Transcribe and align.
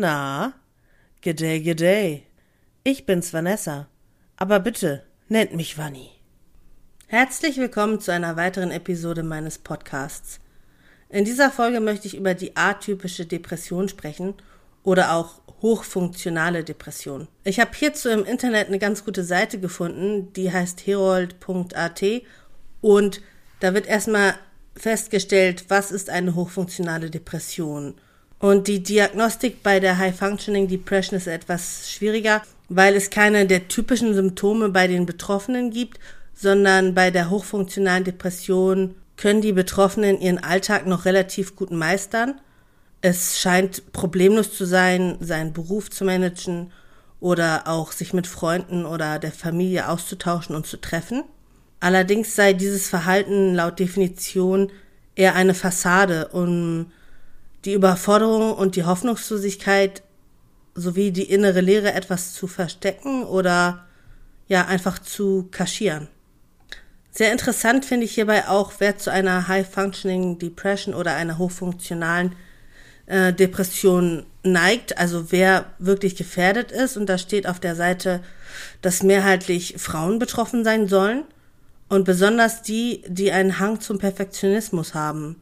Na, 0.00 0.54
G'day, 1.24 1.58
G'day. 1.60 2.22
Ich 2.84 3.04
bin's 3.04 3.32
Vanessa. 3.34 3.88
Aber 4.36 4.60
bitte, 4.60 5.02
nennt 5.28 5.56
mich 5.56 5.76
Vanni. 5.76 6.10
Herzlich 7.08 7.56
willkommen 7.56 8.00
zu 8.00 8.12
einer 8.12 8.36
weiteren 8.36 8.70
Episode 8.70 9.24
meines 9.24 9.58
Podcasts. 9.58 10.38
In 11.08 11.24
dieser 11.24 11.50
Folge 11.50 11.80
möchte 11.80 12.06
ich 12.06 12.16
über 12.16 12.34
die 12.34 12.54
atypische 12.54 13.26
Depression 13.26 13.88
sprechen 13.88 14.34
oder 14.84 15.14
auch 15.14 15.40
hochfunktionale 15.62 16.62
Depression. 16.62 17.26
Ich 17.42 17.58
habe 17.58 17.72
hierzu 17.74 18.08
im 18.08 18.24
Internet 18.24 18.68
eine 18.68 18.78
ganz 18.78 19.04
gute 19.04 19.24
Seite 19.24 19.58
gefunden, 19.58 20.32
die 20.34 20.52
heißt 20.52 20.86
herold.at 20.86 22.04
und 22.82 23.20
da 23.58 23.74
wird 23.74 23.88
erstmal 23.88 24.36
festgestellt, 24.76 25.64
was 25.66 25.90
ist 25.90 26.08
eine 26.08 26.36
hochfunktionale 26.36 27.10
Depression. 27.10 27.96
Und 28.38 28.68
die 28.68 28.82
Diagnostik 28.82 29.62
bei 29.62 29.80
der 29.80 29.98
High 29.98 30.16
Functioning 30.16 30.68
Depression 30.68 31.16
ist 31.16 31.26
etwas 31.26 31.90
schwieriger, 31.90 32.42
weil 32.68 32.94
es 32.94 33.10
keine 33.10 33.46
der 33.46 33.68
typischen 33.68 34.14
Symptome 34.14 34.68
bei 34.68 34.86
den 34.86 35.06
Betroffenen 35.06 35.70
gibt, 35.70 35.98
sondern 36.34 36.94
bei 36.94 37.10
der 37.10 37.30
hochfunktionalen 37.30 38.04
Depression 38.04 38.94
können 39.16 39.40
die 39.40 39.52
Betroffenen 39.52 40.20
ihren 40.20 40.38
Alltag 40.38 40.86
noch 40.86 41.04
relativ 41.04 41.56
gut 41.56 41.72
meistern. 41.72 42.40
Es 43.00 43.40
scheint 43.40 43.92
problemlos 43.92 44.52
zu 44.56 44.64
sein, 44.64 45.16
seinen 45.20 45.52
Beruf 45.52 45.90
zu 45.90 46.04
managen 46.04 46.70
oder 47.20 47.66
auch 47.66 47.90
sich 47.90 48.12
mit 48.12 48.28
Freunden 48.28 48.86
oder 48.86 49.18
der 49.18 49.32
Familie 49.32 49.88
auszutauschen 49.88 50.54
und 50.54 50.66
zu 50.66 50.76
treffen. 50.76 51.24
Allerdings 51.80 52.36
sei 52.36 52.52
dieses 52.52 52.88
Verhalten 52.88 53.54
laut 53.54 53.80
Definition 53.80 54.70
eher 55.16 55.34
eine 55.34 55.54
Fassade, 55.54 56.28
um 56.28 56.92
die 57.68 57.74
Überforderung 57.74 58.54
und 58.54 58.76
die 58.76 58.84
Hoffnungslosigkeit 58.84 60.02
sowie 60.74 61.10
die 61.10 61.30
innere 61.30 61.60
Leere 61.60 61.92
etwas 61.92 62.32
zu 62.32 62.46
verstecken 62.46 63.24
oder 63.24 63.84
ja 64.46 64.64
einfach 64.64 64.98
zu 64.98 65.48
kaschieren. 65.50 66.08
Sehr 67.10 67.30
interessant 67.30 67.84
finde 67.84 68.06
ich 68.06 68.14
hierbei 68.14 68.48
auch, 68.48 68.72
wer 68.78 68.96
zu 68.96 69.12
einer 69.12 69.48
High 69.48 69.68
Functioning 69.68 70.38
Depression 70.38 70.94
oder 70.94 71.14
einer 71.14 71.36
hochfunktionalen 71.36 72.36
äh, 73.04 73.34
Depression 73.34 74.24
neigt, 74.42 74.96
also 74.96 75.30
wer 75.30 75.66
wirklich 75.78 76.16
gefährdet 76.16 76.72
ist. 76.72 76.96
Und 76.96 77.04
da 77.04 77.18
steht 77.18 77.46
auf 77.46 77.60
der 77.60 77.76
Seite, 77.76 78.22
dass 78.80 79.02
mehrheitlich 79.02 79.74
Frauen 79.76 80.18
betroffen 80.18 80.64
sein 80.64 80.88
sollen 80.88 81.24
und 81.90 82.06
besonders 82.06 82.62
die, 82.62 83.02
die 83.08 83.30
einen 83.30 83.58
Hang 83.58 83.82
zum 83.82 83.98
Perfektionismus 83.98 84.94
haben. 84.94 85.36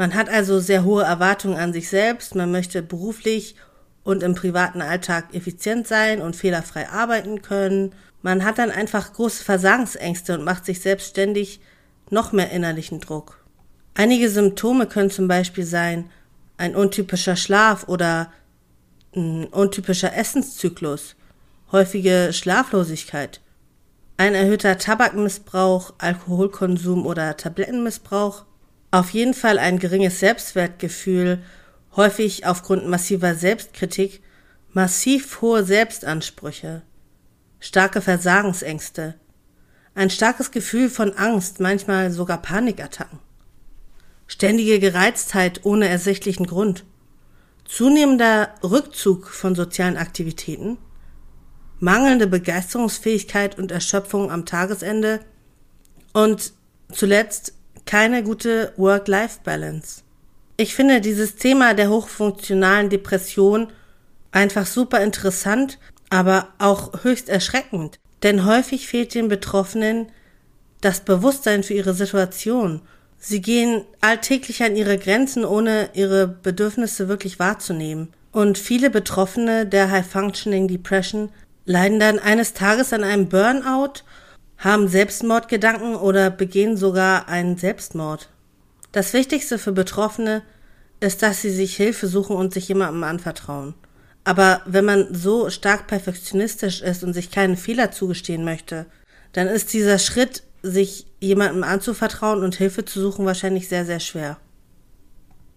Man 0.00 0.14
hat 0.14 0.30
also 0.30 0.60
sehr 0.60 0.82
hohe 0.82 1.02
Erwartungen 1.02 1.58
an 1.58 1.74
sich 1.74 1.90
selbst, 1.90 2.34
man 2.34 2.50
möchte 2.50 2.80
beruflich 2.80 3.54
und 4.02 4.22
im 4.22 4.34
privaten 4.34 4.80
Alltag 4.80 5.34
effizient 5.34 5.86
sein 5.86 6.22
und 6.22 6.36
fehlerfrei 6.36 6.88
arbeiten 6.88 7.42
können. 7.42 7.92
Man 8.22 8.42
hat 8.42 8.56
dann 8.56 8.70
einfach 8.70 9.12
große 9.12 9.44
Versagensängste 9.44 10.32
und 10.32 10.42
macht 10.42 10.64
sich 10.64 10.80
selbstständig 10.80 11.60
noch 12.08 12.32
mehr 12.32 12.50
innerlichen 12.50 13.00
Druck. 13.00 13.44
Einige 13.92 14.30
Symptome 14.30 14.86
können 14.86 15.10
zum 15.10 15.28
Beispiel 15.28 15.64
sein 15.64 16.08
ein 16.56 16.74
untypischer 16.74 17.36
Schlaf 17.36 17.86
oder 17.86 18.32
ein 19.14 19.48
untypischer 19.48 20.16
Essenszyklus, 20.16 21.14
häufige 21.72 22.30
Schlaflosigkeit, 22.32 23.42
ein 24.16 24.34
erhöhter 24.34 24.78
Tabakmissbrauch, 24.78 25.92
Alkoholkonsum 25.98 27.04
oder 27.04 27.36
Tablettenmissbrauch, 27.36 28.46
auf 28.90 29.10
jeden 29.10 29.34
Fall 29.34 29.58
ein 29.58 29.78
geringes 29.78 30.20
Selbstwertgefühl, 30.20 31.42
häufig 31.96 32.46
aufgrund 32.46 32.88
massiver 32.88 33.34
Selbstkritik, 33.34 34.22
massiv 34.72 35.40
hohe 35.40 35.64
Selbstansprüche, 35.64 36.82
starke 37.58 38.00
Versagensängste, 38.00 39.14
ein 39.94 40.10
starkes 40.10 40.50
Gefühl 40.50 40.88
von 40.88 41.12
Angst, 41.14 41.60
manchmal 41.60 42.10
sogar 42.10 42.40
Panikattacken, 42.42 43.18
ständige 44.26 44.78
Gereiztheit 44.78 45.64
ohne 45.64 45.88
ersichtlichen 45.88 46.46
Grund, 46.46 46.84
zunehmender 47.64 48.54
Rückzug 48.62 49.28
von 49.28 49.54
sozialen 49.54 49.96
Aktivitäten, 49.96 50.78
mangelnde 51.78 52.26
Begeisterungsfähigkeit 52.26 53.58
und 53.58 53.70
Erschöpfung 53.70 54.30
am 54.30 54.46
Tagesende 54.46 55.20
und 56.12 56.52
zuletzt 56.92 57.54
keine 57.90 58.22
gute 58.22 58.72
Work-Life-Balance. 58.76 60.02
Ich 60.56 60.76
finde 60.76 61.00
dieses 61.00 61.34
Thema 61.34 61.74
der 61.74 61.90
hochfunktionalen 61.90 62.88
Depression 62.88 63.66
einfach 64.30 64.64
super 64.64 65.02
interessant, 65.02 65.80
aber 66.08 66.46
auch 66.60 67.02
höchst 67.02 67.28
erschreckend. 67.28 67.98
Denn 68.22 68.44
häufig 68.44 68.86
fehlt 68.86 69.12
den 69.16 69.26
Betroffenen 69.26 70.06
das 70.80 71.00
Bewusstsein 71.00 71.64
für 71.64 71.74
ihre 71.74 71.92
Situation. 71.92 72.80
Sie 73.18 73.42
gehen 73.42 73.84
alltäglich 74.00 74.62
an 74.62 74.76
ihre 74.76 74.96
Grenzen, 74.96 75.44
ohne 75.44 75.90
ihre 75.94 76.28
Bedürfnisse 76.28 77.08
wirklich 77.08 77.40
wahrzunehmen. 77.40 78.12
Und 78.30 78.56
viele 78.56 78.90
Betroffene 78.90 79.66
der 79.66 79.90
High 79.90 80.06
Functioning 80.06 80.68
Depression 80.68 81.30
leiden 81.64 81.98
dann 81.98 82.20
eines 82.20 82.52
Tages 82.54 82.92
an 82.92 83.02
einem 83.02 83.28
Burnout 83.28 84.04
haben 84.60 84.88
Selbstmordgedanken 84.88 85.96
oder 85.96 86.30
begehen 86.30 86.76
sogar 86.76 87.28
einen 87.28 87.56
Selbstmord. 87.56 88.28
Das 88.92 89.12
Wichtigste 89.14 89.58
für 89.58 89.72
Betroffene 89.72 90.42
ist, 91.00 91.22
dass 91.22 91.40
sie 91.40 91.50
sich 91.50 91.76
Hilfe 91.76 92.06
suchen 92.06 92.36
und 92.36 92.52
sich 92.52 92.68
jemandem 92.68 93.02
anvertrauen. 93.02 93.74
Aber 94.22 94.60
wenn 94.66 94.84
man 94.84 95.14
so 95.14 95.48
stark 95.48 95.86
perfektionistisch 95.86 96.82
ist 96.82 97.02
und 97.02 97.14
sich 97.14 97.30
keinen 97.30 97.56
Fehler 97.56 97.90
zugestehen 97.90 98.44
möchte, 98.44 98.84
dann 99.32 99.48
ist 99.48 99.72
dieser 99.72 99.98
Schritt, 99.98 100.42
sich 100.62 101.06
jemandem 101.20 101.64
anzuvertrauen 101.64 102.44
und 102.44 102.54
Hilfe 102.54 102.84
zu 102.84 103.00
suchen, 103.00 103.24
wahrscheinlich 103.24 103.66
sehr, 103.66 103.86
sehr 103.86 104.00
schwer. 104.00 104.36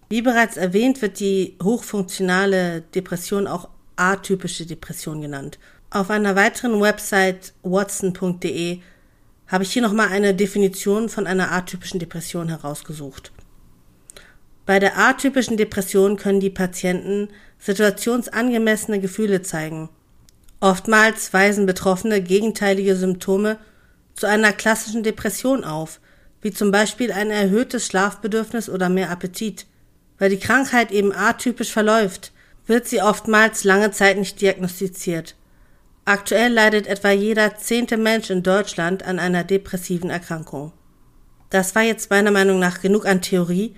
Wie 0.08 0.22
bereits 0.22 0.56
erwähnt, 0.56 1.02
wird 1.02 1.20
die 1.20 1.58
hochfunktionale 1.62 2.80
Depression 2.94 3.46
auch 3.46 3.68
atypische 3.96 4.64
Depression 4.64 5.20
genannt. 5.20 5.58
Auf 5.90 6.08
einer 6.08 6.36
weiteren 6.36 6.80
Website 6.80 7.52
watson.de 7.62 8.80
habe 9.46 9.64
ich 9.64 9.72
hier 9.72 9.82
nochmal 9.82 10.08
eine 10.08 10.34
Definition 10.34 11.08
von 11.08 11.26
einer 11.26 11.52
atypischen 11.52 12.00
Depression 12.00 12.48
herausgesucht. 12.48 13.32
Bei 14.66 14.78
der 14.78 14.98
atypischen 14.98 15.56
Depression 15.56 16.16
können 16.16 16.40
die 16.40 16.50
Patienten 16.50 17.28
situationsangemessene 17.58 19.00
Gefühle 19.00 19.42
zeigen. 19.42 19.90
Oftmals 20.60 21.32
weisen 21.34 21.66
Betroffene 21.66 22.22
gegenteilige 22.22 22.96
Symptome 22.96 23.58
zu 24.14 24.26
einer 24.26 24.52
klassischen 24.52 25.02
Depression 25.02 25.64
auf, 25.64 26.00
wie 26.40 26.52
zum 26.52 26.70
Beispiel 26.70 27.12
ein 27.12 27.30
erhöhtes 27.30 27.86
Schlafbedürfnis 27.86 28.70
oder 28.70 28.88
mehr 28.88 29.10
Appetit. 29.10 29.66
Weil 30.18 30.30
die 30.30 30.38
Krankheit 30.38 30.92
eben 30.92 31.12
atypisch 31.12 31.72
verläuft, 31.72 32.32
wird 32.66 32.86
sie 32.86 33.02
oftmals 33.02 33.64
lange 33.64 33.90
Zeit 33.90 34.16
nicht 34.16 34.40
diagnostiziert. 34.40 35.34
Aktuell 36.06 36.52
leidet 36.52 36.86
etwa 36.86 37.10
jeder 37.10 37.56
zehnte 37.56 37.96
Mensch 37.96 38.28
in 38.28 38.42
Deutschland 38.42 39.04
an 39.04 39.18
einer 39.18 39.42
depressiven 39.42 40.10
Erkrankung. 40.10 40.72
Das 41.48 41.74
war 41.74 41.82
jetzt 41.82 42.10
meiner 42.10 42.30
Meinung 42.30 42.58
nach 42.58 42.82
genug 42.82 43.06
an 43.06 43.22
Theorie. 43.22 43.74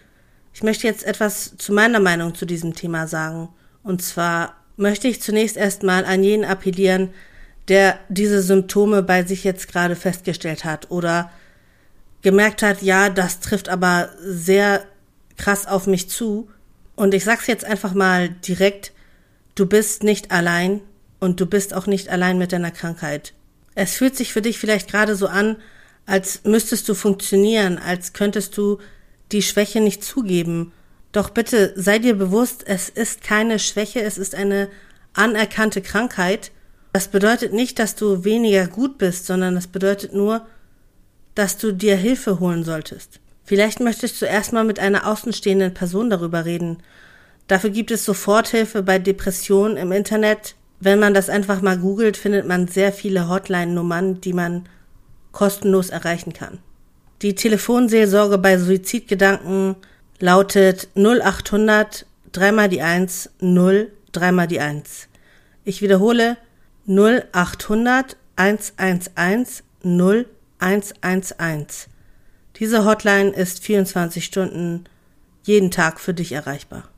Ich 0.52 0.62
möchte 0.62 0.86
jetzt 0.86 1.04
etwas 1.04 1.56
zu 1.56 1.72
meiner 1.72 2.00
Meinung 2.00 2.34
zu 2.34 2.46
diesem 2.46 2.74
Thema 2.74 3.06
sagen. 3.06 3.48
Und 3.82 4.02
zwar 4.02 4.56
möchte 4.76 5.06
ich 5.06 5.22
zunächst 5.22 5.56
erstmal 5.56 6.04
an 6.04 6.24
jeden 6.24 6.44
appellieren, 6.44 7.10
der 7.68 7.98
diese 8.08 8.42
Symptome 8.42 9.02
bei 9.02 9.24
sich 9.24 9.44
jetzt 9.44 9.68
gerade 9.68 9.94
festgestellt 9.94 10.64
hat 10.64 10.90
oder 10.90 11.30
gemerkt 12.22 12.62
hat, 12.62 12.82
ja, 12.82 13.08
das 13.08 13.40
trifft 13.40 13.68
aber 13.68 14.10
sehr 14.20 14.84
krass 15.36 15.66
auf 15.66 15.86
mich 15.86 16.08
zu. 16.08 16.48
Und 16.96 17.14
ich 17.14 17.24
sag's 17.24 17.46
jetzt 17.46 17.64
einfach 17.64 17.94
mal 17.94 18.30
direkt, 18.30 18.92
du 19.54 19.66
bist 19.66 20.02
nicht 20.02 20.32
allein, 20.32 20.80
und 21.20 21.40
du 21.40 21.46
bist 21.46 21.74
auch 21.74 21.86
nicht 21.86 22.08
allein 22.08 22.38
mit 22.38 22.52
deiner 22.52 22.70
Krankheit. 22.70 23.32
Es 23.74 23.96
fühlt 23.96 24.16
sich 24.16 24.32
für 24.32 24.42
dich 24.42 24.58
vielleicht 24.58 24.90
gerade 24.90 25.16
so 25.16 25.26
an, 25.26 25.56
als 26.06 26.44
müsstest 26.44 26.88
du 26.88 26.94
funktionieren, 26.94 27.78
als 27.78 28.12
könntest 28.12 28.56
du 28.56 28.78
die 29.32 29.42
Schwäche 29.42 29.80
nicht 29.80 30.04
zugeben. 30.04 30.72
Doch 31.12 31.30
bitte 31.30 31.72
sei 31.76 31.98
dir 31.98 32.14
bewusst, 32.14 32.64
es 32.66 32.88
ist 32.88 33.22
keine 33.22 33.58
Schwäche, 33.58 34.02
es 34.02 34.18
ist 34.18 34.34
eine 34.34 34.68
anerkannte 35.14 35.82
Krankheit. 35.82 36.52
Das 36.92 37.08
bedeutet 37.08 37.52
nicht, 37.52 37.78
dass 37.78 37.96
du 37.96 38.24
weniger 38.24 38.66
gut 38.66 38.98
bist, 38.98 39.26
sondern 39.26 39.54
das 39.54 39.66
bedeutet 39.66 40.12
nur, 40.12 40.46
dass 41.34 41.58
du 41.58 41.72
dir 41.72 41.96
Hilfe 41.96 42.40
holen 42.40 42.64
solltest. 42.64 43.20
Vielleicht 43.44 43.80
möchtest 43.80 44.20
du 44.20 44.26
erstmal 44.26 44.64
mit 44.64 44.78
einer 44.78 45.06
außenstehenden 45.06 45.74
Person 45.74 46.10
darüber 46.10 46.44
reden. 46.44 46.78
Dafür 47.46 47.70
gibt 47.70 47.90
es 47.90 48.04
Soforthilfe 48.04 48.82
bei 48.82 48.98
Depressionen 48.98 49.76
im 49.76 49.92
Internet, 49.92 50.56
wenn 50.80 50.98
man 50.98 51.14
das 51.14 51.28
einfach 51.28 51.62
mal 51.62 51.78
googelt, 51.78 52.16
findet 52.16 52.46
man 52.46 52.68
sehr 52.68 52.92
viele 52.92 53.28
Hotline-Nummern, 53.28 54.20
die 54.20 54.32
man 54.32 54.64
kostenlos 55.32 55.90
erreichen 55.90 56.32
kann. 56.32 56.58
Die 57.22 57.34
Telefonseelsorge 57.34 58.38
bei 58.38 58.58
Suizidgedanken 58.58 59.76
lautet 60.18 60.88
0800 60.94 62.06
dreimal 62.32 62.68
die 62.68 62.82
1 62.82 63.30
0 63.40 63.90
dreimal 64.12 64.46
die 64.46 64.60
Eins. 64.60 65.08
Ich 65.64 65.82
wiederhole 65.82 66.36
0800 66.86 68.16
111 68.36 69.62
0111. 69.82 71.88
Diese 72.56 72.84
Hotline 72.84 73.30
ist 73.30 73.64
24 73.64 74.24
Stunden 74.24 74.84
jeden 75.42 75.70
Tag 75.70 76.00
für 76.00 76.14
dich 76.14 76.32
erreichbar. 76.32 76.88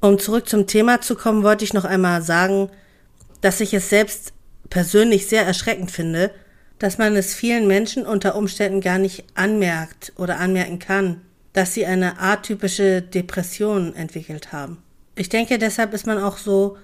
Um 0.00 0.18
zurück 0.18 0.48
zum 0.48 0.66
Thema 0.66 1.00
zu 1.00 1.14
kommen, 1.14 1.42
wollte 1.42 1.64
ich 1.64 1.74
noch 1.74 1.84
einmal 1.84 2.22
sagen, 2.22 2.70
dass 3.40 3.60
ich 3.60 3.74
es 3.74 3.88
selbst 3.88 4.32
persönlich 4.70 5.26
sehr 5.26 5.44
erschreckend 5.44 5.90
finde, 5.90 6.30
dass 6.78 6.98
man 6.98 7.16
es 7.16 7.34
vielen 7.34 7.66
Menschen 7.66 8.06
unter 8.06 8.36
Umständen 8.36 8.80
gar 8.80 8.98
nicht 8.98 9.24
anmerkt 9.34 10.12
oder 10.16 10.38
anmerken 10.38 10.78
kann, 10.78 11.22
dass 11.52 11.72
sie 11.72 11.86
eine 11.86 12.20
atypische 12.20 13.00
Depression 13.00 13.94
entwickelt 13.94 14.52
haben. 14.52 14.82
Ich 15.14 15.30
denke, 15.30 15.58
deshalb 15.58 15.94
ist 15.94 16.06
man 16.06 16.18
auch 16.18 16.36
so 16.36 16.76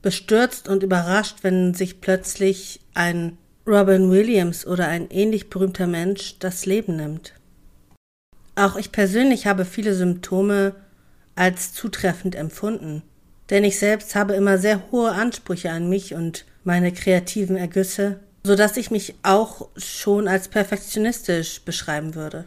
bestürzt 0.00 0.68
und 0.68 0.82
überrascht, 0.82 1.38
wenn 1.42 1.74
sich 1.74 2.00
plötzlich 2.00 2.80
ein 2.94 3.36
Robin 3.66 4.10
Williams 4.10 4.66
oder 4.66 4.88
ein 4.88 5.10
ähnlich 5.10 5.50
berühmter 5.50 5.86
Mensch 5.86 6.38
das 6.38 6.66
Leben 6.66 6.96
nimmt. 6.96 7.34
Auch 8.56 8.76
ich 8.76 8.92
persönlich 8.92 9.46
habe 9.46 9.64
viele 9.64 9.94
Symptome 9.94 10.74
als 11.34 11.72
zutreffend 11.72 12.34
empfunden, 12.34 13.02
denn 13.50 13.64
ich 13.64 13.78
selbst 13.78 14.14
habe 14.14 14.34
immer 14.34 14.58
sehr 14.58 14.90
hohe 14.90 15.12
Ansprüche 15.12 15.70
an 15.70 15.88
mich 15.88 16.14
und 16.14 16.44
meine 16.64 16.92
kreativen 16.92 17.56
Ergüsse, 17.56 18.20
so 18.42 18.56
dass 18.56 18.76
ich 18.76 18.90
mich 18.90 19.14
auch 19.22 19.68
schon 19.76 20.28
als 20.28 20.48
perfektionistisch 20.48 21.62
beschreiben 21.62 22.14
würde. 22.14 22.46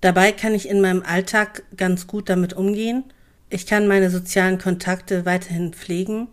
Dabei 0.00 0.32
kann 0.32 0.54
ich 0.54 0.68
in 0.68 0.80
meinem 0.80 1.02
Alltag 1.02 1.62
ganz 1.76 2.06
gut 2.06 2.28
damit 2.28 2.52
umgehen. 2.52 3.04
Ich 3.48 3.66
kann 3.66 3.88
meine 3.88 4.10
sozialen 4.10 4.58
Kontakte 4.58 5.24
weiterhin 5.24 5.72
pflegen. 5.72 6.28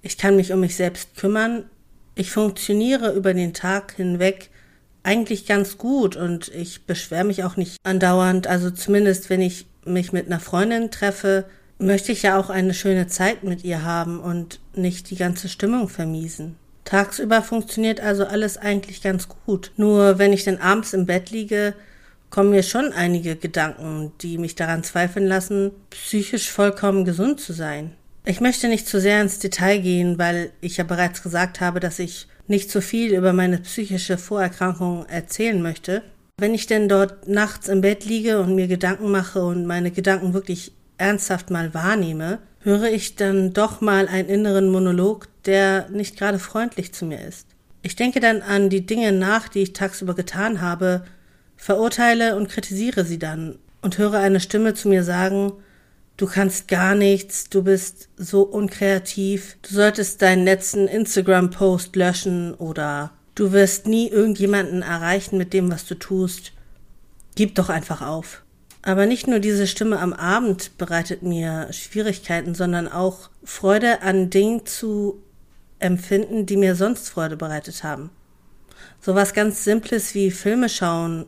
Ich 0.00 0.16
kann 0.16 0.36
mich 0.36 0.52
um 0.52 0.60
mich 0.60 0.76
selbst 0.76 1.16
kümmern. 1.16 1.64
Ich 2.14 2.30
funktioniere 2.30 3.12
über 3.12 3.34
den 3.34 3.52
Tag 3.52 3.94
hinweg 3.96 4.50
eigentlich 5.02 5.46
ganz 5.46 5.76
gut 5.76 6.16
und 6.16 6.48
ich 6.48 6.86
beschwere 6.86 7.24
mich 7.24 7.44
auch 7.44 7.56
nicht 7.56 7.76
andauernd. 7.84 8.46
Also 8.46 8.70
zumindest, 8.70 9.28
wenn 9.28 9.42
ich 9.42 9.66
mich 9.84 10.12
mit 10.12 10.26
einer 10.26 10.40
Freundin 10.40 10.90
treffe, 10.90 11.44
möchte 11.78 12.12
ich 12.12 12.22
ja 12.22 12.38
auch 12.38 12.50
eine 12.50 12.74
schöne 12.74 13.06
Zeit 13.06 13.44
mit 13.44 13.64
ihr 13.64 13.82
haben 13.84 14.20
und 14.20 14.60
nicht 14.74 15.10
die 15.10 15.16
ganze 15.16 15.48
Stimmung 15.48 15.88
vermiesen. 15.88 16.56
Tagsüber 16.84 17.42
funktioniert 17.42 18.00
also 18.00 18.26
alles 18.26 18.58
eigentlich 18.58 19.02
ganz 19.02 19.28
gut. 19.46 19.72
Nur 19.76 20.18
wenn 20.18 20.32
ich 20.32 20.44
dann 20.44 20.58
abends 20.58 20.92
im 20.92 21.06
Bett 21.06 21.30
liege, 21.30 21.74
kommen 22.30 22.50
mir 22.50 22.62
schon 22.62 22.92
einige 22.92 23.36
Gedanken, 23.36 24.12
die 24.20 24.38
mich 24.38 24.54
daran 24.54 24.82
zweifeln 24.82 25.26
lassen, 25.26 25.70
psychisch 25.90 26.50
vollkommen 26.50 27.04
gesund 27.04 27.40
zu 27.40 27.52
sein. 27.52 27.92
Ich 28.26 28.40
möchte 28.40 28.68
nicht 28.68 28.88
zu 28.88 29.00
sehr 29.00 29.20
ins 29.20 29.38
Detail 29.38 29.78
gehen, 29.78 30.18
weil 30.18 30.50
ich 30.60 30.76
ja 30.76 30.84
bereits 30.84 31.22
gesagt 31.22 31.60
habe, 31.60 31.80
dass 31.80 31.98
ich 31.98 32.26
nicht 32.46 32.70
so 32.70 32.80
viel 32.80 33.14
über 33.14 33.32
meine 33.32 33.58
psychische 33.58 34.18
Vorerkrankung 34.18 35.06
erzählen 35.06 35.60
möchte. 35.62 36.02
Wenn 36.36 36.54
ich 36.54 36.66
denn 36.66 36.88
dort 36.88 37.28
nachts 37.28 37.68
im 37.68 37.80
Bett 37.80 38.04
liege 38.04 38.40
und 38.40 38.54
mir 38.54 38.66
Gedanken 38.66 39.10
mache 39.10 39.42
und 39.44 39.66
meine 39.66 39.90
Gedanken 39.90 40.34
wirklich 40.34 40.72
ernsthaft 40.98 41.50
mal 41.50 41.74
wahrnehme, 41.74 42.38
höre 42.60 42.90
ich 42.90 43.16
dann 43.16 43.52
doch 43.52 43.80
mal 43.80 44.08
einen 44.08 44.28
inneren 44.28 44.70
Monolog, 44.70 45.28
der 45.44 45.88
nicht 45.90 46.16
gerade 46.16 46.38
freundlich 46.38 46.94
zu 46.94 47.04
mir 47.04 47.20
ist. 47.26 47.46
Ich 47.82 47.96
denke 47.96 48.20
dann 48.20 48.40
an 48.40 48.70
die 48.70 48.86
Dinge 48.86 49.12
nach, 49.12 49.48
die 49.48 49.60
ich 49.60 49.74
tagsüber 49.74 50.14
getan 50.14 50.62
habe, 50.62 51.04
verurteile 51.56 52.36
und 52.36 52.48
kritisiere 52.48 53.04
sie 53.04 53.18
dann 53.18 53.58
und 53.82 53.98
höre 53.98 54.14
eine 54.14 54.40
Stimme 54.40 54.72
zu 54.72 54.88
mir 54.88 55.04
sagen, 55.04 55.52
du 56.16 56.26
kannst 56.26 56.68
gar 56.68 56.94
nichts, 56.94 57.50
du 57.50 57.62
bist 57.62 58.08
so 58.16 58.42
unkreativ, 58.42 59.58
du 59.62 59.74
solltest 59.74 60.22
deinen 60.22 60.44
letzten 60.44 60.88
Instagram-Post 60.88 61.94
löschen 61.96 62.54
oder 62.54 63.12
du 63.34 63.52
wirst 63.52 63.86
nie 63.86 64.08
irgendjemanden 64.08 64.80
erreichen 64.80 65.36
mit 65.36 65.52
dem, 65.52 65.70
was 65.70 65.84
du 65.84 65.94
tust. 65.96 66.52
Gib 67.34 67.54
doch 67.56 67.68
einfach 67.68 68.00
auf. 68.00 68.43
Aber 68.86 69.06
nicht 69.06 69.26
nur 69.26 69.40
diese 69.40 69.66
Stimme 69.66 69.98
am 69.98 70.12
Abend 70.12 70.78
bereitet 70.78 71.22
mir 71.22 71.72
Schwierigkeiten, 71.72 72.54
sondern 72.54 72.86
auch 72.86 73.30
Freude 73.42 74.02
an 74.02 74.30
Dingen 74.30 74.66
zu 74.66 75.22
empfinden, 75.78 76.46
die 76.46 76.56
mir 76.56 76.76
sonst 76.76 77.08
Freude 77.08 77.36
bereitet 77.36 77.82
haben. 77.82 78.10
So 79.00 79.14
was 79.14 79.34
ganz 79.34 79.64
Simples 79.64 80.14
wie 80.14 80.30
Filme 80.30 80.68
schauen 80.68 81.26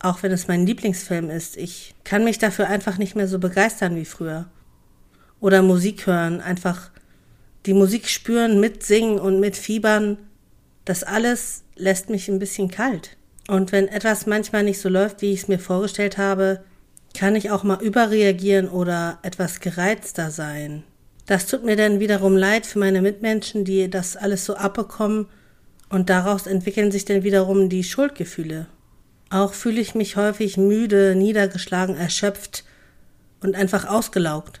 auch 0.00 0.22
wenn 0.22 0.32
es 0.32 0.48
mein 0.48 0.66
Lieblingsfilm 0.66 1.30
ist. 1.30 1.56
Ich 1.56 1.94
kann 2.04 2.24
mich 2.24 2.38
dafür 2.38 2.68
einfach 2.68 2.98
nicht 2.98 3.14
mehr 3.14 3.28
so 3.28 3.38
begeistern 3.38 3.94
wie 3.96 4.06
früher. 4.06 4.46
Oder 5.40 5.62
Musik 5.62 6.06
hören, 6.06 6.40
einfach 6.40 6.90
die 7.66 7.74
Musik 7.74 8.08
spüren, 8.08 8.60
mitsingen 8.60 9.18
und 9.18 9.40
mitfiebern. 9.40 10.16
Das 10.86 11.02
alles 11.02 11.62
lässt 11.76 12.08
mich 12.08 12.28
ein 12.28 12.38
bisschen 12.38 12.70
kalt. 12.70 13.16
Und 13.46 13.72
wenn 13.72 13.88
etwas 13.88 14.26
manchmal 14.26 14.62
nicht 14.62 14.80
so 14.80 14.88
läuft, 14.88 15.22
wie 15.22 15.32
ich 15.32 15.42
es 15.42 15.48
mir 15.48 15.58
vorgestellt 15.58 16.16
habe, 16.16 16.62
kann 17.14 17.36
ich 17.36 17.50
auch 17.50 17.64
mal 17.64 17.82
überreagieren 17.82 18.68
oder 18.68 19.18
etwas 19.22 19.60
gereizter 19.60 20.30
sein. 20.30 20.84
Das 21.26 21.46
tut 21.46 21.64
mir 21.64 21.76
dann 21.76 22.00
wiederum 22.00 22.36
leid 22.36 22.66
für 22.66 22.78
meine 22.78 23.02
Mitmenschen, 23.02 23.64
die 23.64 23.88
das 23.88 24.16
alles 24.16 24.44
so 24.44 24.56
abbekommen 24.56 25.26
und 25.88 26.10
daraus 26.10 26.46
entwickeln 26.46 26.90
sich 26.90 27.04
dann 27.04 27.22
wiederum 27.22 27.68
die 27.68 27.84
Schuldgefühle. 27.84 28.66
Auch 29.30 29.54
fühle 29.54 29.80
ich 29.80 29.94
mich 29.94 30.16
häufig 30.16 30.56
müde, 30.56 31.14
niedergeschlagen, 31.14 31.96
erschöpft 31.96 32.64
und 33.40 33.54
einfach 33.54 33.86
ausgelaugt. 33.88 34.60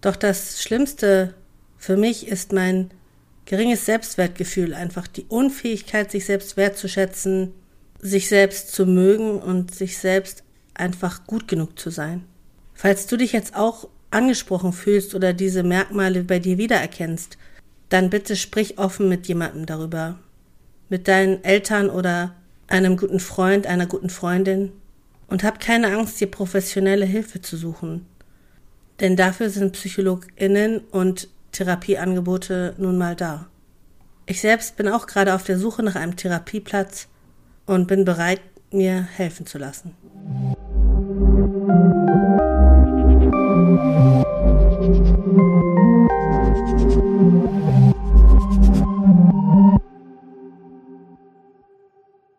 Doch 0.00 0.16
das 0.16 0.62
Schlimmste 0.62 1.34
für 1.76 1.96
mich 1.96 2.28
ist 2.28 2.52
mein 2.52 2.90
geringes 3.44 3.84
Selbstwertgefühl, 3.84 4.74
einfach 4.74 5.06
die 5.06 5.26
Unfähigkeit, 5.28 6.10
sich 6.10 6.24
selbst 6.24 6.56
wertzuschätzen, 6.56 7.52
sich 8.00 8.28
selbst 8.28 8.72
zu 8.72 8.86
mögen 8.86 9.38
und 9.38 9.74
sich 9.74 9.98
selbst 9.98 10.44
einfach 10.78 11.26
gut 11.26 11.48
genug 11.48 11.78
zu 11.78 11.90
sein. 11.90 12.24
Falls 12.74 13.06
du 13.06 13.16
dich 13.16 13.32
jetzt 13.32 13.56
auch 13.56 13.88
angesprochen 14.10 14.72
fühlst 14.72 15.14
oder 15.14 15.32
diese 15.32 15.62
Merkmale 15.62 16.24
bei 16.24 16.38
dir 16.38 16.58
wiedererkennst, 16.58 17.38
dann 17.88 18.10
bitte 18.10 18.36
sprich 18.36 18.78
offen 18.78 19.08
mit 19.08 19.26
jemandem 19.28 19.66
darüber. 19.66 20.18
Mit 20.88 21.08
deinen 21.08 21.42
Eltern 21.44 21.90
oder 21.90 22.34
einem 22.68 22.96
guten 22.96 23.20
Freund, 23.20 23.66
einer 23.66 23.86
guten 23.86 24.10
Freundin 24.10 24.72
und 25.28 25.44
hab 25.44 25.60
keine 25.60 25.96
Angst, 25.96 26.20
dir 26.20 26.30
professionelle 26.30 27.04
Hilfe 27.04 27.40
zu 27.40 27.56
suchen. 27.56 28.06
Denn 29.00 29.16
dafür 29.16 29.50
sind 29.50 29.72
PsychologInnen 29.72 30.80
und 30.90 31.28
Therapieangebote 31.52 32.74
nun 32.78 32.98
mal 32.98 33.14
da. 33.14 33.48
Ich 34.26 34.40
selbst 34.40 34.76
bin 34.76 34.88
auch 34.88 35.06
gerade 35.06 35.34
auf 35.34 35.44
der 35.44 35.58
Suche 35.58 35.82
nach 35.82 35.94
einem 35.94 36.16
Therapieplatz 36.16 37.08
und 37.66 37.86
bin 37.86 38.04
bereit, 38.04 38.40
mir 38.72 39.02
helfen 39.02 39.46
zu 39.46 39.58
lassen. 39.58 39.94